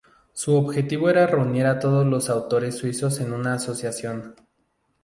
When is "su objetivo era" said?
0.33-1.27